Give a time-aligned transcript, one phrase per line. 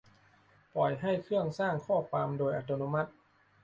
[0.75, 3.11] ปล่อยให้เครื่องสร้างข้อความโดยอัตโนมัติ